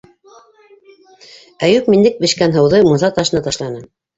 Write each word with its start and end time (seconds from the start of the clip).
Әйүп 1.69 1.91
миндек 1.97 2.19
бешкән 2.25 2.59
һыуҙы 2.59 2.83
мунса 2.89 3.15
ташына 3.21 3.47
ташланы. 3.51 3.89